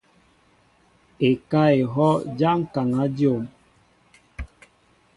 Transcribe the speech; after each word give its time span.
Ekáá 1.27 1.69
ehɔʼ 1.81 2.15
ja 2.37 2.51
ŋkaŋa 2.59 3.03
dyom. 3.15 3.43